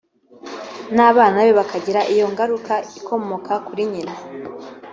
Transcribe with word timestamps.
n’ 0.95 0.97
abana 1.09 1.37
be 1.45 1.51
bakagira 1.59 2.01
iyo 2.13 2.25
ngaruka 2.31 2.73
ikomoka 2.99 3.53
kuri 3.67 3.83
nyina 3.91 4.13